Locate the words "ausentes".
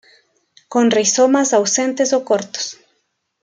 1.59-2.09